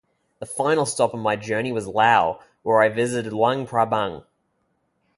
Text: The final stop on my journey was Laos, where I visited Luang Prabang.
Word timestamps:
The 0.39 0.47
final 0.47 0.87
stop 0.87 1.13
on 1.13 1.19
my 1.19 1.35
journey 1.35 1.71
was 1.71 1.85
Laos, 1.85 2.41
where 2.63 2.81
I 2.81 2.89
visited 2.89 3.33
Luang 3.33 3.67
Prabang. 3.67 4.23